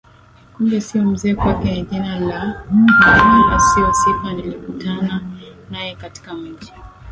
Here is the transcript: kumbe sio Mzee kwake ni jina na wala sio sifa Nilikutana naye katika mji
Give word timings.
kumbe 0.53 0.81
sio 0.81 1.03
Mzee 1.05 1.35
kwake 1.35 1.71
ni 1.71 1.81
jina 1.81 2.19
na 2.19 2.27
wala 3.07 3.59
sio 3.59 3.93
sifa 3.93 4.33
Nilikutana 4.33 5.21
naye 5.69 5.95
katika 5.95 6.33
mji 6.33 6.73